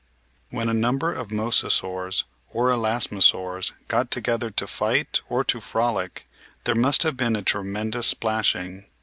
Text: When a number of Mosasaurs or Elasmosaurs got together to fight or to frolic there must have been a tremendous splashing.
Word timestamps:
When 0.49 0.67
a 0.67 0.73
number 0.73 1.13
of 1.13 1.27
Mosasaurs 1.27 2.23
or 2.51 2.69
Elasmosaurs 2.69 3.73
got 3.87 4.09
together 4.09 4.49
to 4.49 4.65
fight 4.65 5.21
or 5.29 5.43
to 5.43 5.59
frolic 5.59 6.27
there 6.63 6.73
must 6.73 7.03
have 7.03 7.15
been 7.17 7.35
a 7.35 7.43
tremendous 7.43 8.07
splashing. 8.07 8.85